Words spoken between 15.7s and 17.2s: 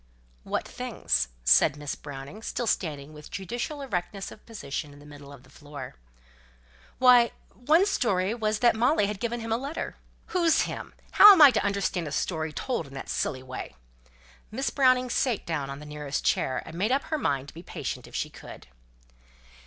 the nearest chair, and made up her